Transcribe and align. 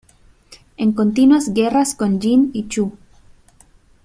En 0.77 0.93
continuas 0.93 1.53
guerras 1.53 1.93
con 1.93 2.19
Jin 2.19 2.49
y 2.55 2.67
Chu. 2.69 2.97